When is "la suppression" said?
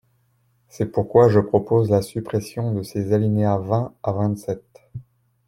1.91-2.73